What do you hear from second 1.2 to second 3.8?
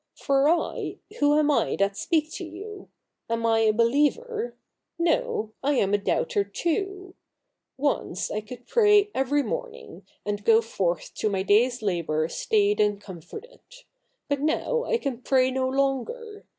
am I that speak to you? Am I a